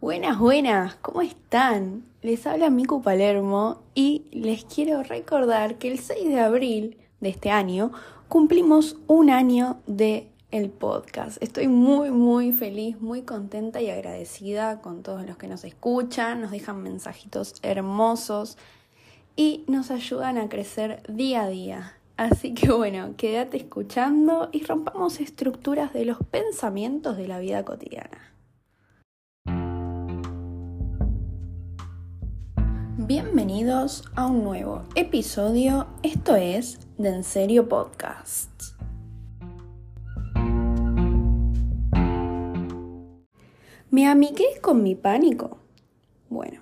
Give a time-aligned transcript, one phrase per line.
[0.00, 2.06] Buenas, buenas, ¿cómo están?
[2.22, 7.50] Les habla Miku Palermo y les quiero recordar que el 6 de abril de este
[7.50, 7.92] año
[8.26, 11.36] cumplimos un año de el podcast.
[11.42, 16.50] Estoy muy, muy feliz, muy contenta y agradecida con todos los que nos escuchan, nos
[16.50, 18.56] dejan mensajitos hermosos
[19.36, 21.98] y nos ayudan a crecer día a día.
[22.16, 28.30] Así que bueno, quédate escuchando y rompamos estructuras de los pensamientos de la vida cotidiana.
[33.10, 38.48] Bienvenidos a un nuevo episodio, esto es de En Serio Podcast.
[43.90, 45.58] ¿Me amigué con mi pánico?
[46.28, 46.60] Bueno,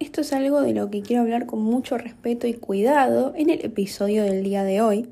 [0.00, 3.62] esto es algo de lo que quiero hablar con mucho respeto y cuidado en el
[3.62, 5.10] episodio del día de hoy.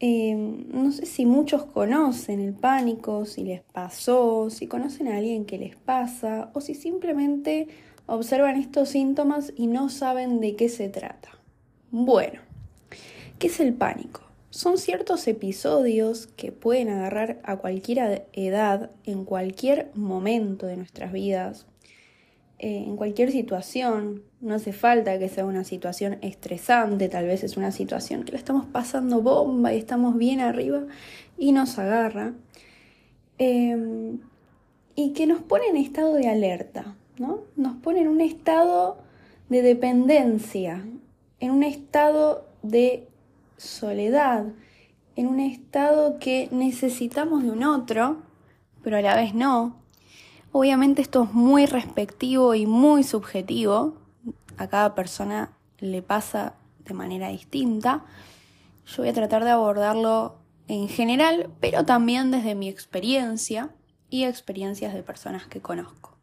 [0.00, 5.46] Em, no sé si muchos conocen el pánico, si les pasó, si conocen a alguien
[5.46, 7.68] que les pasa o si simplemente
[8.06, 11.30] observan estos síntomas y no saben de qué se trata.
[11.90, 12.40] Bueno,
[13.38, 14.22] ¿qué es el pánico?
[14.50, 21.66] Son ciertos episodios que pueden agarrar a cualquier edad, en cualquier momento de nuestras vidas,
[22.60, 24.22] eh, en cualquier situación.
[24.40, 28.38] No hace falta que sea una situación estresante, tal vez es una situación que la
[28.38, 30.84] estamos pasando bomba y estamos bien arriba
[31.36, 32.34] y nos agarra.
[33.38, 34.20] Em,
[34.94, 36.94] y que nos pone en estado de alerta.
[37.16, 38.98] Nos pone en un estado
[39.48, 40.84] de dependencia,
[41.38, 43.08] en un estado de
[43.56, 44.46] soledad,
[45.14, 48.18] en un estado que necesitamos de un otro,
[48.82, 49.76] pero a la vez no.
[50.50, 53.94] Obviamente esto es muy respectivo y muy subjetivo.
[54.56, 56.54] A cada persona le pasa
[56.84, 58.04] de manera distinta.
[58.86, 63.70] Yo voy a tratar de abordarlo en general, pero también desde mi experiencia
[64.10, 66.13] y experiencias de personas que conozco.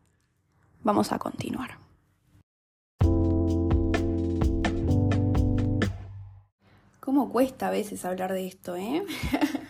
[0.83, 1.77] Vamos a continuar.
[6.99, 9.03] ¿Cómo cuesta a veces hablar de esto, eh?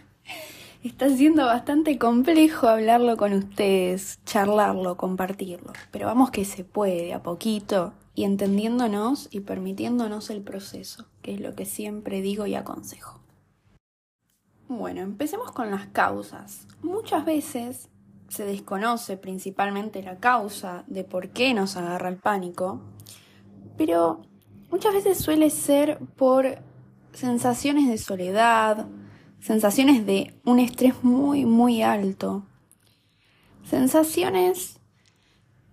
[0.84, 7.22] Está siendo bastante complejo hablarlo con ustedes, charlarlo, compartirlo, pero vamos que se puede a
[7.22, 13.20] poquito y entendiéndonos y permitiéndonos el proceso, que es lo que siempre digo y aconsejo.
[14.68, 16.68] Bueno, empecemos con las causas.
[16.82, 17.90] Muchas veces
[18.32, 22.80] se desconoce principalmente la causa de por qué nos agarra el pánico,
[23.78, 24.22] pero
[24.70, 26.60] muchas veces suele ser por
[27.12, 28.88] sensaciones de soledad,
[29.42, 32.46] sensaciones de un estrés muy, muy alto,
[33.66, 34.80] sensaciones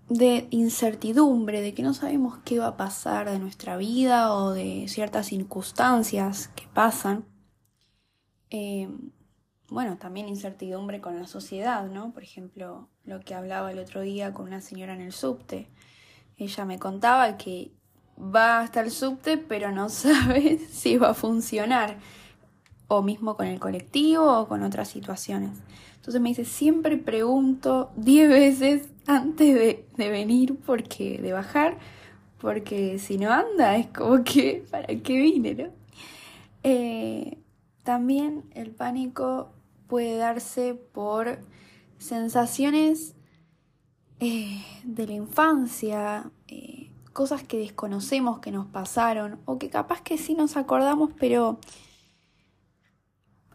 [0.08, 4.86] de incertidumbre, de que no sabemos qué va a pasar de nuestra vida o de
[4.88, 7.24] ciertas circunstancias que pasan.
[8.50, 8.88] Eh,
[9.70, 12.12] bueno, también incertidumbre con la sociedad, ¿no?
[12.12, 15.68] Por ejemplo, lo que hablaba el otro día con una señora en el subte.
[16.38, 17.72] Ella me contaba que
[18.18, 21.98] va hasta el subte, pero no sabe si va a funcionar.
[22.90, 25.58] O mismo con el colectivo o con otras situaciones.
[25.96, 31.76] Entonces me dice, siempre pregunto diez veces antes de, de venir, porque, de bajar,
[32.40, 35.68] porque si no anda es como que, ¿para qué vine, no?
[36.62, 37.38] Eh,
[37.84, 39.50] también el pánico
[39.88, 41.38] puede darse por
[41.98, 43.16] sensaciones
[44.20, 50.18] eh, de la infancia, eh, cosas que desconocemos que nos pasaron o que capaz que
[50.18, 51.58] sí nos acordamos, pero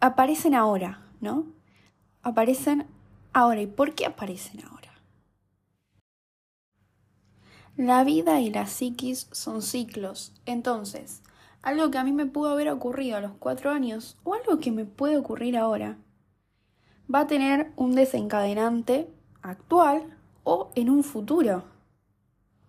[0.00, 1.46] aparecen ahora, ¿no?
[2.22, 2.86] Aparecen
[3.32, 3.62] ahora.
[3.62, 4.92] ¿Y por qué aparecen ahora?
[7.76, 10.32] La vida y la psiquis son ciclos.
[10.46, 11.22] Entonces,
[11.62, 14.70] algo que a mí me pudo haber ocurrido a los cuatro años o algo que
[14.70, 15.98] me puede ocurrir ahora
[17.12, 19.08] va a tener un desencadenante
[19.42, 21.64] actual o en un futuro,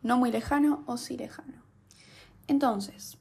[0.02, 1.64] no muy lejano o sí lejano.
[2.48, 3.18] Entonces,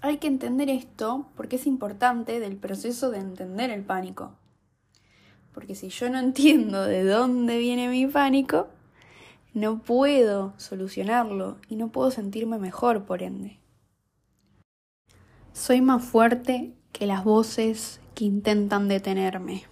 [0.00, 4.32] hay que entender esto porque es importante del proceso de entender el pánico.
[5.52, 8.68] Porque si yo no entiendo de dónde viene mi pánico,
[9.54, 13.58] no puedo solucionarlo y no puedo sentirme mejor por ende.
[15.52, 19.64] Soy más fuerte que las voces que intentan detenerme.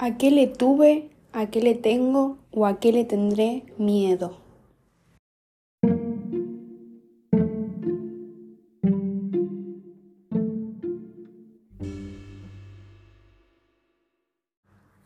[0.00, 4.36] ¿A qué le tuve, a qué le tengo o a qué le tendré miedo?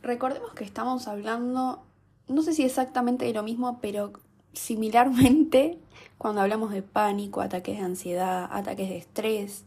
[0.03, 1.83] Recordemos que estamos hablando,
[2.29, 4.13] no sé si exactamente de lo mismo, pero
[4.53, 5.79] similarmente
[6.19, 9.65] cuando hablamos de pánico, ataques de ansiedad, ataques de estrés,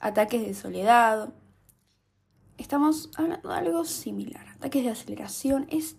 [0.00, 1.28] ataques de soledad,
[2.60, 4.46] estamos hablando de algo similar.
[4.56, 5.96] Ataques de aceleración es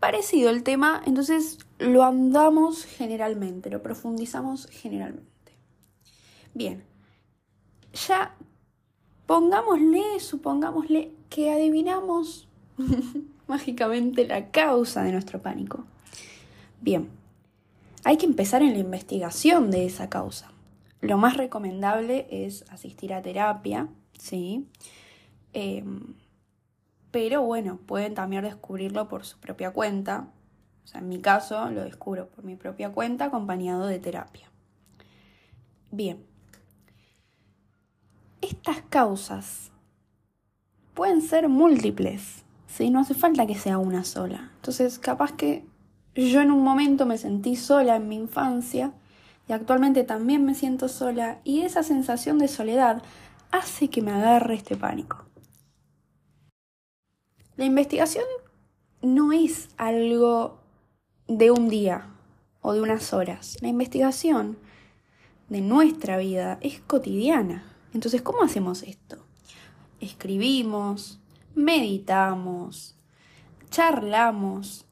[0.00, 5.52] parecido el tema, entonces lo andamos generalmente, lo profundizamos generalmente.
[6.54, 6.84] Bien,
[8.08, 8.34] ya
[9.26, 12.48] pongámosle, supongámosle que adivinamos
[13.46, 15.84] mágicamente la causa de nuestro pánico.
[16.80, 17.10] Bien,
[18.04, 20.52] hay que empezar en la investigación de esa causa.
[21.00, 23.88] Lo más recomendable es asistir a terapia,
[24.18, 24.66] ¿sí?
[25.58, 26.12] Em,
[27.10, 30.28] pero bueno, pueden también descubrirlo por su propia cuenta.
[30.84, 34.50] O sea, en mi caso lo descubro por mi propia cuenta acompañado de terapia.
[35.90, 36.22] Bien,
[38.42, 39.70] estas causas
[40.92, 42.90] pueden ser múltiples, ¿sí?
[42.90, 44.50] No hace falta que sea una sola.
[44.56, 45.64] Entonces, capaz que
[46.14, 48.92] yo en un momento me sentí sola en mi infancia
[49.48, 53.02] y actualmente también me siento sola y esa sensación de soledad
[53.52, 55.25] hace que me agarre este pánico.
[57.56, 58.24] La investigación
[59.00, 60.60] no es algo
[61.26, 62.06] de un día
[62.60, 63.56] o de unas horas.
[63.62, 64.58] La investigación
[65.48, 67.64] de nuestra vida es cotidiana.
[67.94, 69.24] Entonces, ¿cómo hacemos esto?
[70.00, 71.18] Escribimos,
[71.54, 72.94] meditamos,
[73.70, 74.84] charlamos,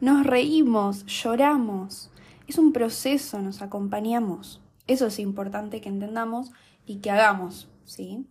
[0.00, 2.10] nos reímos, lloramos.
[2.48, 4.60] Es un proceso, nos acompañamos.
[4.88, 6.50] Eso es importante que entendamos
[6.86, 8.26] y que hagamos, ¿sí?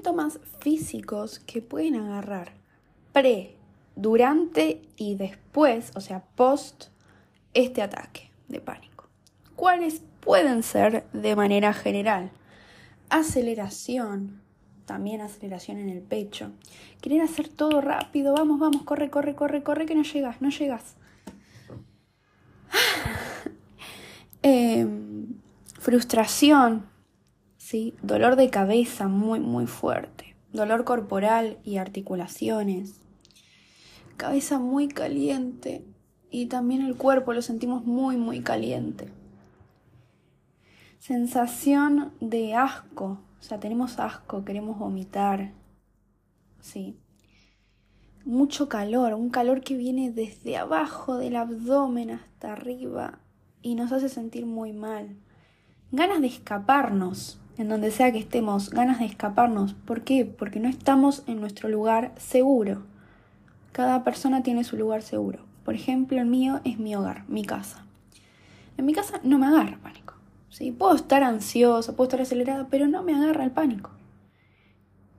[0.00, 2.54] Síntomas físicos que pueden agarrar
[3.12, 3.54] pre,
[3.96, 6.86] durante y después, o sea, post
[7.52, 9.10] este ataque de pánico.
[9.56, 12.30] ¿Cuáles pueden ser de manera general?
[13.10, 14.40] Aceleración,
[14.86, 16.50] también aceleración en el pecho.
[17.02, 20.96] Querer hacer todo rápido, vamos, vamos, corre, corre, corre, corre, que no llegas, no llegas.
[24.42, 25.34] Em,
[25.78, 26.89] frustración,
[27.70, 27.94] ¿sí?
[28.02, 32.96] dolor de cabeza muy, muy fuerte, dolor corporal y articulaciones,
[34.16, 35.84] cabeza muy caliente
[36.32, 39.06] y también el cuerpo lo sentimos muy, muy caliente.
[40.98, 45.52] Sensación de asco, o sea, tenemos asco, queremos vomitar,
[46.58, 46.98] ¿sí?
[48.24, 53.20] Mucho calor, un calor que viene desde abajo del abdomen hasta arriba
[53.62, 55.14] y nos hace sentir muy mal.
[55.92, 59.74] Ganas de escaparnos, en donde sea que estemos, ganas de escaparnos.
[59.74, 60.24] ¿Por qué?
[60.24, 62.82] Porque no estamos en nuestro lugar seguro.
[63.72, 65.40] Cada persona tiene su lugar seguro.
[65.62, 67.84] Por ejemplo, el mío es mi hogar, mi casa.
[68.78, 70.14] En mi casa no me agarra pánico.
[70.48, 70.72] ¿sí?
[70.72, 73.90] Puedo estar ansiosa, puedo estar acelerada, pero no me agarra el pánico.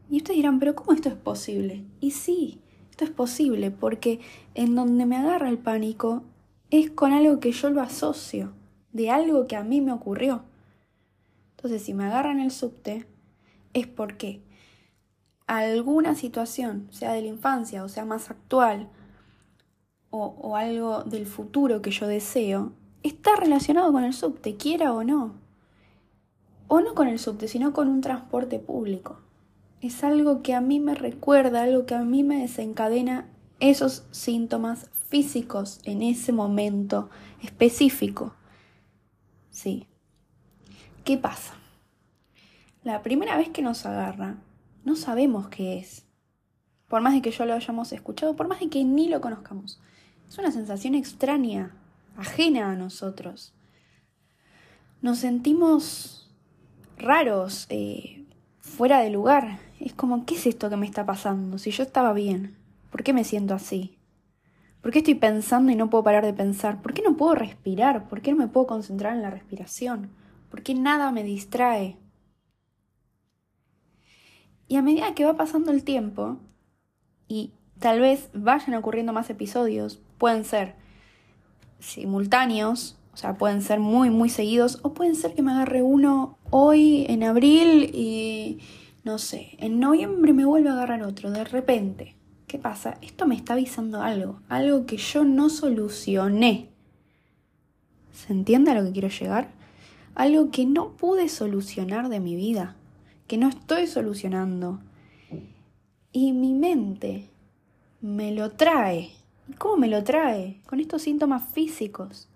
[0.10, 1.86] Y ustedes dirán, pero ¿cómo esto es posible?
[2.00, 2.60] Y sí,
[2.90, 4.20] esto es posible porque
[4.56, 6.24] en donde me agarra el pánico
[6.72, 8.52] es con algo que yo lo asocio,
[8.94, 10.44] de algo que a mí me ocurrió.
[11.62, 13.06] Entonces, si me agarran el subte,
[13.74, 14.42] es porque
[15.46, 18.90] alguna situación, sea de la infancia o sea más actual,
[20.10, 22.74] o, algo del futuro que yo deseo,
[23.04, 25.36] está relacionado con el subte, quiera o no.
[26.68, 29.20] O no con el subte, sino con un transporte público.
[29.82, 33.30] Es algo que a mí me recuerda, algo que a mí me desencadena
[33.60, 37.12] esos síntomas físicos en ese momento
[37.44, 38.34] específico.
[39.52, 39.91] Sí.
[41.04, 41.56] ¿Qué pasa?
[42.84, 44.36] La primera vez que nos agarra,
[44.86, 46.06] no sabemos qué es.
[46.88, 49.82] Por más de que yo lo hayamos escuchado, por más de que ni lo conozcamos.
[50.30, 51.72] Es una sensación extraña,
[52.18, 53.56] ajena a nosotros.
[55.02, 56.32] Nos sentimos
[56.98, 58.24] raros, eh,
[58.60, 59.58] fuera de lugar.
[59.80, 61.58] Es como, ¿qué es esto que me está pasando?
[61.58, 62.56] Si yo estaba bien,
[62.92, 63.98] ¿por qué me siento así?
[64.82, 66.84] ¿Por qué estoy pensando y no puedo parar de pensar?
[66.84, 68.08] ¿Por qué no puedo respirar?
[68.08, 70.21] ¿Por qué no me puedo concentrar en la respiración?
[70.52, 71.98] ¿Por qué nada me distrae?
[74.68, 76.40] Y a medida que va pasando el tiempo,
[77.28, 80.76] y tal vez vayan ocurriendo más episodios, pueden ser
[81.80, 86.38] simultáneos, o sea, pueden ser muy, muy seguidos, o pueden ser que me agarre uno
[86.50, 88.60] hoy en abril y,
[89.06, 92.18] no sé, en noviembre me vuelve a agarrar otro, de repente.
[92.48, 92.98] ¿Qué pasa?
[93.02, 96.70] Esto me está avisando algo, algo que yo no solucioné.
[98.12, 99.61] ¿Se entiende a lo que quiero llegar?
[100.16, 102.76] Algo que no pude solucionar de mi vida
[103.32, 104.82] que no estoy solucionando.
[106.12, 107.30] Y mi mente
[108.02, 109.12] me lo trae.
[109.58, 110.60] ¿Cómo me lo trae?
[110.68, 112.28] Con estos síntomas físicos,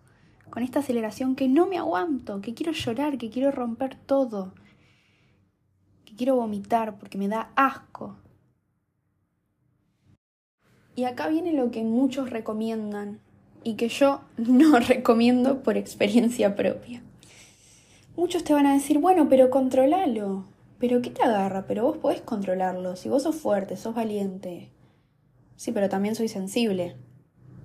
[0.50, 4.54] con esta aceleración que no me aguanto, que quiero llorar, que quiero romper todo,
[6.06, 8.16] que quiero vomitar porque me da asco.
[10.96, 13.20] Y acá viene lo que muchos recomiendan
[13.66, 17.04] y que yo no recomiendo por experiencia propia.
[18.16, 20.46] Muchos te van a decir, bueno, pero controlalo
[20.80, 21.66] pero ¿qué te agarra?
[21.68, 22.96] Pero vos podés controlarlo.
[22.96, 24.70] Si vos sos fuerte, sos valiente.
[25.56, 26.96] Sí, pero también soy sensible.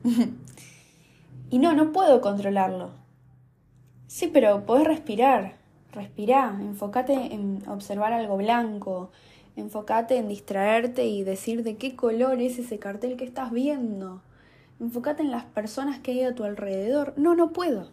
[1.50, 2.92] y no, no puedo controlarlo.
[4.06, 5.56] Sí, pero podés respirar.
[5.92, 6.56] Respirá.
[6.60, 9.10] Enfócate en observar algo blanco.
[9.56, 14.22] Enfócate en distraerte y decir de qué color es ese cartel que estás viendo.
[14.78, 17.12] Enfócate en las personas que hay a tu alrededor.
[17.16, 17.90] No, no puedo.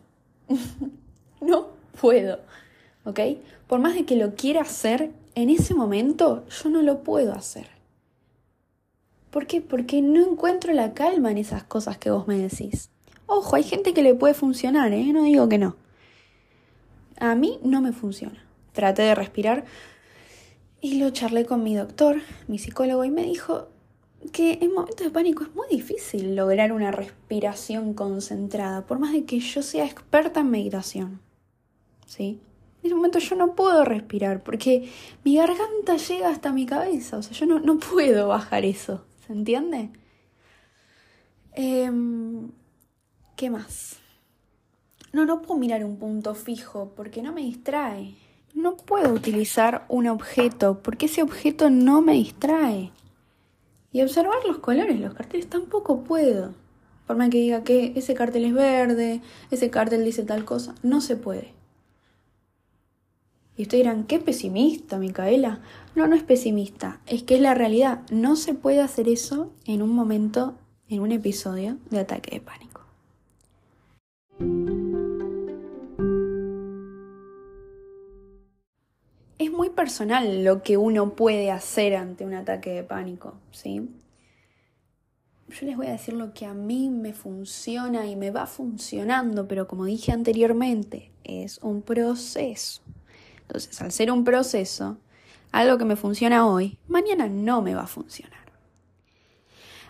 [1.42, 2.40] no puedo.
[3.06, 3.20] ¿Ok?
[3.68, 7.68] Por más de que lo quiera hacer, en ese momento yo no lo puedo hacer.
[9.30, 9.62] ¿Por qué?
[9.62, 12.90] Porque no encuentro la calma en esas cosas que vos me decís.
[13.26, 15.12] Ojo, hay gente que le puede funcionar, ¿eh?
[15.14, 15.76] No digo que no.
[17.20, 18.44] A mí no me funciona.
[18.74, 19.66] Traté de respirar
[20.82, 23.68] y lo charlé con mi doctor, mi psicólogo, y me dijo
[24.32, 29.26] que en momentos de pánico es muy difícil lograr una respiración concentrada, por más de
[29.26, 31.27] que yo sea experta en meditación.
[32.08, 32.40] ¿Sí?
[32.80, 34.90] En ese momento yo no puedo respirar porque
[35.24, 39.34] mi garganta llega hasta mi cabeza, o sea, yo no, no puedo bajar eso, ¿se
[39.34, 39.92] entiende?
[41.54, 42.52] Em,
[43.36, 43.98] ¿Qué más?
[45.12, 48.16] No, no puedo mirar un punto fijo porque no me distrae.
[48.54, 52.92] No puedo utilizar un objeto porque ese objeto no me distrae.
[53.92, 56.54] Y observar los colores, los carteles tampoco puedo.
[57.06, 61.02] Por más que diga que ese cartel es verde, ese cartel dice tal cosa, no
[61.02, 61.57] se puede.
[63.58, 65.62] Y ustedes dirán, qué pesimista, Micaela.
[65.96, 68.04] No, no es pesimista, es que es la realidad.
[68.12, 70.54] No se puede hacer eso en un momento,
[70.88, 72.82] en un episodio de ataque de pánico.
[79.40, 83.90] Es muy personal lo que uno puede hacer ante un ataque de pánico, ¿sí?
[85.50, 89.48] Yo les voy a decir lo que a mí me funciona y me va funcionando,
[89.48, 92.84] pero como dije anteriormente, es un proceso.
[93.48, 94.98] Entonces, al ser un proceso,
[95.52, 98.38] algo que me funciona hoy, mañana no me va a funcionar.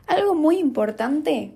[0.05, 1.55] Algo muy importante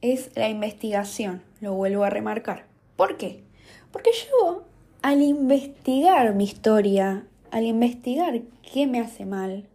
[0.00, 2.66] es la investigación, lo vuelvo a remarcar.
[2.96, 3.44] ¿Por qué?
[3.92, 4.64] Porque yo,
[5.00, 9.68] al investigar mi historia, al investigar qué me hace mal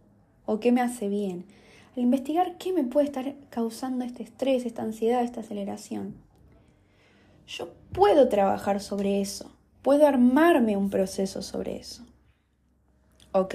[0.44, 1.46] o qué me hace bien,
[1.96, 6.14] al investigar qué me puede estar causando este estrés, esta ansiedad, esta aceleración,
[7.46, 9.50] yo puedo trabajar sobre eso
[9.82, 12.04] puedo armarme un proceso sobre eso.
[13.32, 13.54] ¿Ok?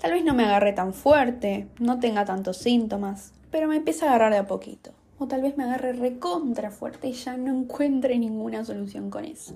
[0.00, 4.08] Tal vez no me agarre tan fuerte, no tenga tantos síntomas, pero me empieza a
[4.10, 4.92] agarrar de a poquito.
[5.18, 9.54] O tal vez me agarre recontra fuerte y ya no encuentre ninguna solución con eso.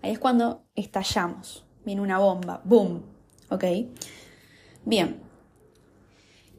[0.00, 1.64] Ahí es cuando estallamos.
[1.84, 2.62] Viene una bomba.
[2.64, 3.02] ¡Boom!
[3.50, 3.64] ¿Ok?
[4.84, 5.20] Bien.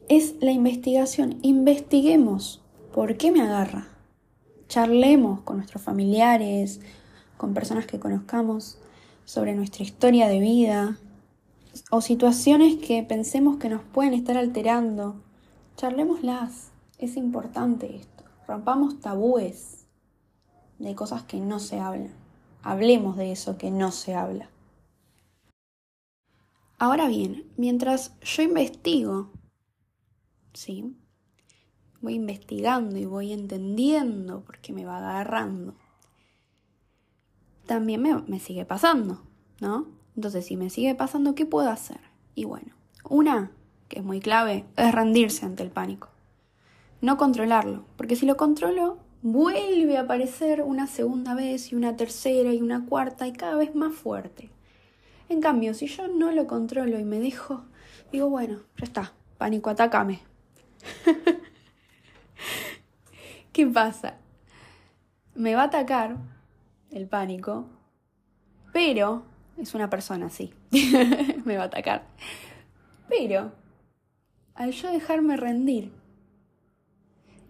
[0.08, 1.38] Es la investigación.
[1.42, 3.88] Investiguemos por qué me agarra.
[4.68, 6.80] Charlemos con nuestros familiares,
[7.36, 8.78] con personas que conozcamos
[9.24, 10.98] sobre nuestra historia de vida
[11.90, 15.22] o situaciones que pensemos que nos pueden estar alterando.
[15.76, 18.24] Charlémoslas, es importante esto.
[18.46, 19.86] Rompamos tabúes
[20.78, 22.14] de cosas que no se hablan.
[22.62, 24.50] Hablemos de eso que no se habla.
[26.78, 29.30] Ahora bien, mientras yo investigo,
[30.52, 30.96] ¿sí?
[32.00, 35.74] Voy investigando y voy entendiendo por qué me va agarrando
[37.66, 39.22] también me, sigue pasando,
[39.60, 39.86] ¿no?
[40.14, 42.00] Entonces, si me sigue pasando, ¿qué puedo hacer?
[42.34, 42.74] Y bueno,
[43.08, 43.50] una
[43.88, 46.08] que es muy clave es rendirse ante el pánico.
[47.00, 52.54] No controlarlo, porque si lo controlo, vuelve a aparecer una segunda vez y una tercera
[52.54, 54.50] y una cuarta y cada vez más fuerte.
[55.28, 57.64] En cambio, si yo no lo controlo y me dejo,
[58.12, 60.20] digo, bueno, ya está, pánico, atácame.
[63.52, 64.16] ¿Qué pasa?
[65.34, 66.16] Me va a atacar
[66.90, 67.66] el pánico,
[68.72, 69.24] pero
[69.56, 70.52] es una persona así,
[71.44, 72.06] me va a atacar.
[73.08, 73.52] Pero
[74.54, 75.92] al yo dejarme rendir,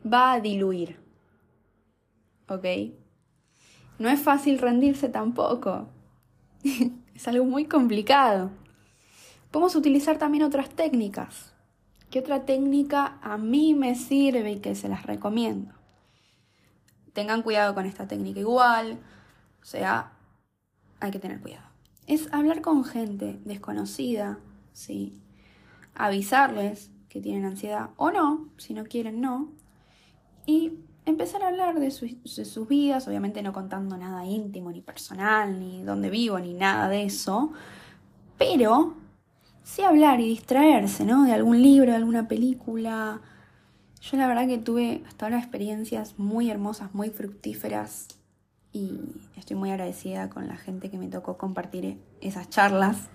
[0.05, 0.99] va a diluir.
[2.49, 2.65] ¿Ok?
[3.99, 5.89] No es fácil rendirse tampoco.
[7.15, 8.51] es algo muy complicado.
[9.51, 11.55] Podemos utilizar también otras técnicas.
[12.11, 15.73] ¿Qué otra técnica a mí me sirve y que se las recomiendo?
[17.13, 18.99] Tengan cuidado con esta técnica igual.
[19.67, 20.13] O sea,
[21.01, 21.67] hay que tener cuidado.
[22.07, 24.39] Es hablar con gente desconocida,
[24.73, 25.21] ¿sí?
[25.97, 29.51] Avisarles que tienen ansiedad o no, si no quieren, no.
[30.47, 35.59] Y empezar a hablar de, de sus vidas, obviamente no contando nada íntimo, ni personal,
[35.59, 37.53] ni dónde vivo, ni nada de eso.
[38.39, 38.95] Pero
[39.65, 41.25] sí hablar y distraerse, ¿no?
[41.25, 43.21] De algún libro, de alguna película.
[44.01, 48.17] Yo la verdad que tuve hasta ahora experiencias muy hermosas, muy fructíferas
[48.77, 49.01] y
[49.37, 53.09] estoy muy agradecida con la gente que me tocó compartir esas charlas.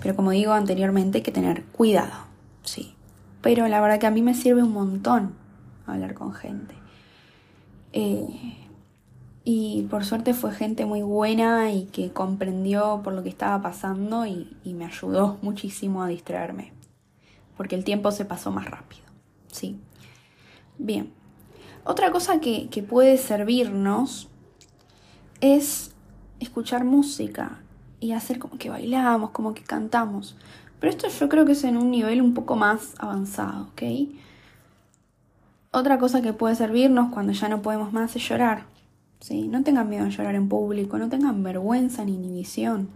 [0.00, 2.12] Pero como digo anteriormente, hay que tener cuidado,
[2.62, 2.94] sí.
[3.40, 5.34] Pero la verdad que a mí me sirve un montón
[5.86, 6.74] hablar con gente.
[7.92, 8.56] Eh,
[9.44, 14.24] y por suerte fue gente muy buena y que comprendió por lo que estaba pasando
[14.24, 16.72] y, me ayudó muchísimo a distraerme.
[17.56, 19.02] Porque el tiempo se pasó más rápido.
[19.50, 19.80] Sí.
[20.78, 21.12] Bien.
[21.84, 24.28] Otra cosa que puede servirnos
[25.42, 25.92] es
[26.40, 27.60] escuchar música
[28.00, 30.36] y hacer como que bailamos, como que cantamos.
[30.80, 33.82] Pero esto yo creo que es en un nivel un poco más avanzado, ¿ok?
[35.70, 38.64] Otra cosa que puede servirnos cuando ya no podemos más es llorar.
[39.20, 39.48] ¿sí?
[39.48, 42.88] No tengan miedo a llorar en público, no tengan vergüenza ni inhibición.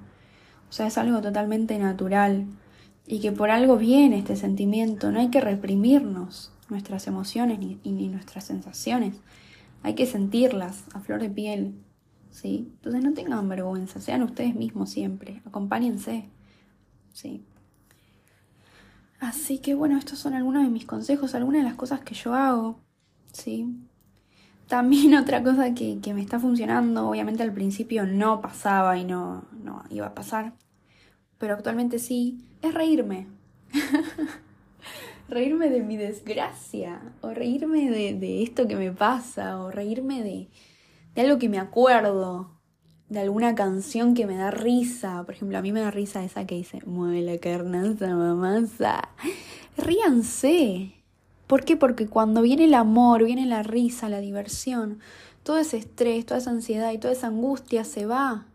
[0.69, 2.47] O sea, es algo totalmente natural
[3.07, 5.11] y que por algo viene este sentimiento.
[5.11, 9.17] No hay que reprimirnos nuestras emociones ni, ni nuestras sensaciones.
[9.83, 11.75] Hay que sentirlas a flor de piel.
[12.37, 12.71] ¿Sí?
[12.77, 16.29] Entonces no tengan vergüenza, sean ustedes mismos siempre, acompáñense,
[17.15, 17.43] ¿sí?
[19.19, 22.35] Así que bueno, estos son algunos de mis consejos, algunas de las cosas que yo
[22.35, 22.79] hago,
[23.33, 23.75] ¿sí?
[24.69, 29.85] También otra cosa que, me está funcionando, obviamente al principio no pasaba y no, no
[29.89, 30.53] iba a pasar,
[31.39, 33.29] pero actualmente sí, es reírme.
[35.29, 40.49] reírme de mi desgracia, o reírme de, de, esto que me pasa, o reírme de,
[41.17, 42.51] de algo que me acuerdo,
[43.09, 45.25] de alguna canción que me da risa.
[45.25, 49.09] Por ejemplo, a mí me da risa esa que dice, mueve la carnaza, mamasa.
[49.79, 50.93] Ríanse.
[51.47, 51.77] ¿Por qué?
[51.77, 55.01] Porque cuando viene el amor, viene la risa, la diversión,
[55.43, 58.47] todo ese estrés, toda esa ansiedad y toda esa angustia se va.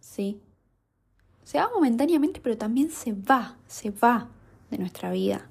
[0.00, 0.40] Sí.
[1.44, 4.28] Se va momentáneamente, pero también se va, se va
[4.70, 5.46] de nuestra vida.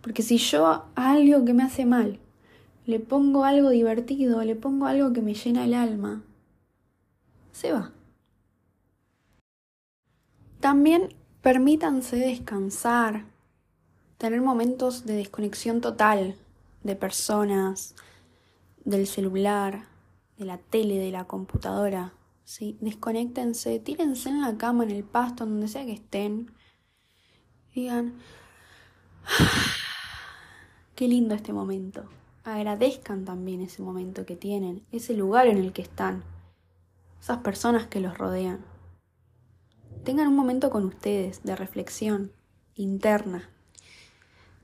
[0.00, 2.18] Porque si yo algo que me hace mal
[2.86, 6.22] le pongo algo divertido, le pongo algo que me llena el alma,
[7.52, 7.92] se va.
[10.60, 13.24] También permítanse descansar,
[14.18, 16.36] tener momentos de desconexión total
[16.82, 17.94] de personas,
[18.84, 19.86] del celular,
[20.36, 22.12] de la tele, de la computadora.
[22.44, 22.76] ¿sí?
[22.80, 26.50] Desconéctense, tírense en la cama, en el pasto, donde sea que estén.
[27.74, 28.14] Digan,
[29.26, 29.62] ah,
[30.94, 32.08] qué lindo este momento
[32.44, 36.22] agradezcan también ese momento que tienen, ese lugar en el que están,
[37.20, 38.64] esas personas que los rodean.
[40.04, 42.32] Tengan un momento con ustedes de reflexión
[42.74, 43.48] interna.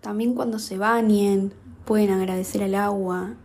[0.03, 1.55] También cuando se bañen
[1.87, 3.37] pueden agradecer al agua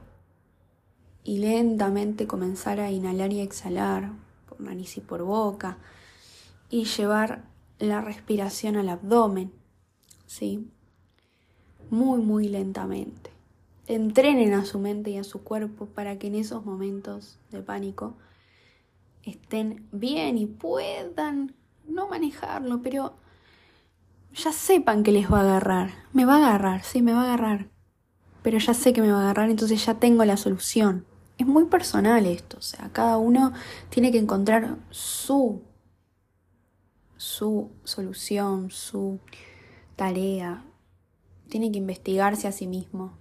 [1.24, 4.12] y lentamente comenzar a inhalar y exhalar
[4.48, 5.78] por nariz y por boca
[6.70, 7.46] y llevar
[7.80, 9.54] la respiración al abdomen,
[10.26, 10.70] ¿sí?
[11.90, 13.35] Muy, muy lentamente
[13.88, 18.16] entrenen a su mente y a su cuerpo para que en esos momentos de pánico
[19.24, 21.54] estén bien y puedan
[21.88, 23.16] no manejarlo, pero
[24.34, 25.92] ya sepan que les va a agarrar.
[26.14, 27.70] Me va a agarrar, sí, me va a agarrar.
[28.42, 31.06] Pero ya sé que me va a agarrar, entonces ya tengo la solución.
[31.38, 33.54] Es muy personal esto, o sea, cada uno
[33.90, 35.62] tiene que encontrar su
[37.18, 39.20] su solución, su
[39.96, 40.64] tarea.
[41.50, 43.18] Tiene que investigarse a sí mismo,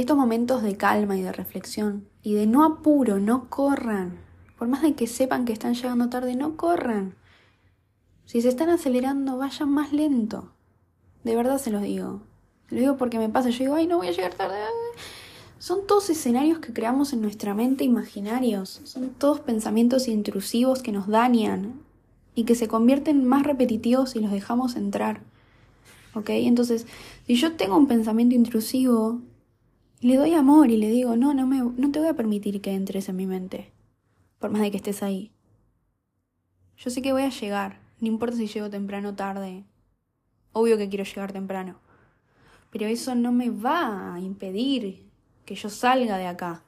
[0.00, 4.20] estos momentos de calma y de reflexión y de no apuro, no corran.
[4.58, 7.14] Por más de que sepan que están llegando tarde, no corran.
[8.24, 10.52] Si se están acelerando, vayan más lento.
[11.24, 12.22] De verdad se los digo.
[12.68, 14.56] Lo digo porque me pasa, yo digo, ay, no voy a llegar tarde.
[15.58, 18.80] Son todos escenarios que creamos en nuestra mente imaginarios.
[18.84, 21.80] Son todos pensamientos intrusivos que nos dañan
[22.34, 25.22] y que se convierten más repetitivos si los dejamos entrar.
[26.14, 26.30] ¿Ok?
[26.30, 26.86] Entonces,
[27.26, 29.20] si yo tengo un pensamiento intrusivo,
[30.00, 32.74] le doy amor y le digo, no, no, me, no te voy a permitir que
[32.74, 33.72] entres en mi mente,
[34.38, 35.32] por más de que estés ahí.
[36.76, 39.64] Yo sé que voy a llegar, no importa si llego temprano o tarde.
[40.52, 41.80] Obvio que quiero llegar temprano.
[42.70, 45.08] Pero eso no me va a impedir
[45.44, 46.62] que yo salga de acá.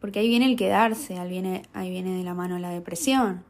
[0.00, 3.44] Porque ahí viene el quedarse, ahí viene, ahí viene de la mano la depresión.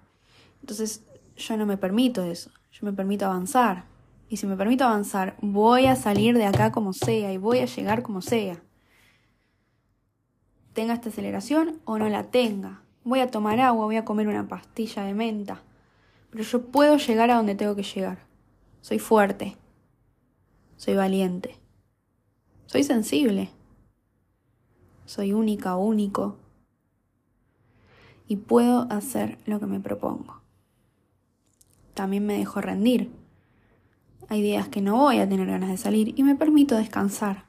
[0.60, 1.04] Entonces
[1.36, 3.89] yo no me permito eso, yo me permito avanzar.
[4.30, 7.64] Y si me permito avanzar, voy a salir de acá como sea y voy a
[7.64, 8.62] llegar como sea.
[10.72, 12.80] Tenga esta aceleración o no la tenga.
[13.02, 15.62] Voy a tomar agua, voy a comer una pastilla de menta.
[16.30, 18.20] Pero yo puedo llegar a donde tengo que llegar.
[18.82, 19.56] Soy fuerte.
[20.76, 21.56] Soy valiente.
[22.66, 23.50] Soy sensible.
[25.06, 26.36] Soy única, único.
[28.28, 30.40] Y puedo hacer lo que me propongo.
[31.94, 33.19] También me dejo rendir
[34.28, 37.44] hay días que no voy a tener ganas de salir y me permito descansar.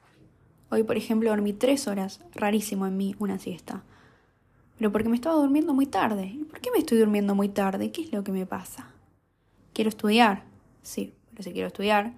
[0.69, 3.83] Hoy, por ejemplo, dormí tres horas, rarísimo en mí, una siesta.
[4.77, 6.25] Pero porque me estaba durmiendo muy tarde.
[6.25, 7.91] ¿Y por qué me estoy durmiendo muy tarde?
[7.91, 8.87] ¿Qué es lo que me pasa?
[9.73, 10.43] ¿Quiero estudiar?
[10.81, 12.13] Sí, pero si quiero estudiar,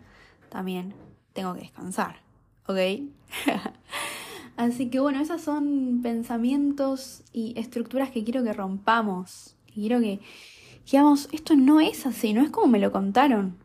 [0.50, 0.94] también
[1.34, 2.18] tengo que descansar.
[2.68, 2.78] ¿Ok?
[4.56, 9.56] Así que bueno, esos son pensamientos y estructuras que quiero que rompamos.
[9.74, 10.20] quiero que,
[10.86, 13.58] digamos, esto no es así, no es como me lo contaron.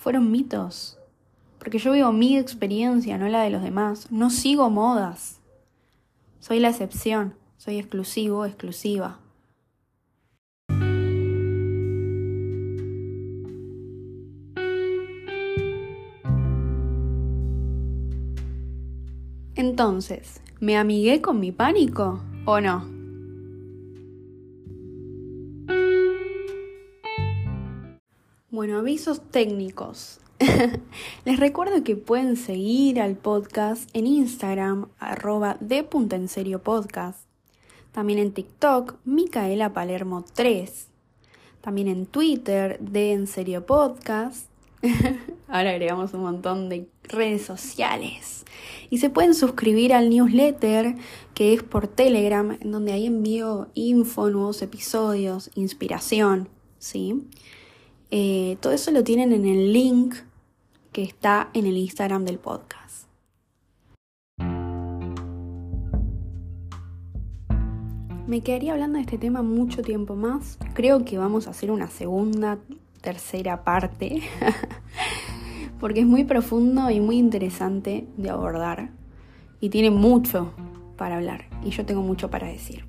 [0.00, 0.96] Fueron mitos.
[1.58, 4.10] Porque yo vivo mi experiencia, no la de los demás.
[4.10, 5.40] No sigo modas.
[6.38, 7.34] Soy la excepción.
[7.58, 9.18] Soy exclusivo, exclusiva.
[19.54, 22.89] Entonces, ¿me amigué con mi pánico o no?
[28.60, 30.20] Bueno, avisos técnicos.
[31.24, 35.88] Les recuerdo que pueden seguir al podcast en Instagram, arroba de
[36.28, 37.20] serio podcast.
[37.90, 40.88] También en TikTok, Micaela Palermo 3.
[41.62, 44.50] También en Twitter, de en serio podcast.
[45.48, 48.44] Ahora agregamos un montón de redes sociales.
[48.90, 50.96] Y se pueden suscribir al newsletter
[51.32, 56.50] que es por Telegram, en donde ahí envío info, nuevos episodios, inspiración.
[56.78, 57.26] ¿sí?
[58.12, 60.16] Eh, todo eso lo tienen en el link
[60.92, 63.06] que está en el Instagram del podcast.
[68.26, 70.58] Me quedaría hablando de este tema mucho tiempo más.
[70.74, 72.58] Creo que vamos a hacer una segunda,
[73.00, 74.22] tercera parte,
[75.80, 78.90] porque es muy profundo y muy interesante de abordar
[79.60, 80.52] y tiene mucho
[80.96, 82.84] para hablar y yo tengo mucho para decir.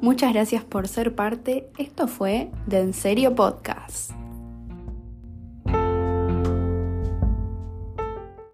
[0.00, 1.70] Muchas gracias por ser parte.
[1.78, 4.12] Esto fue de En Serio Podcast.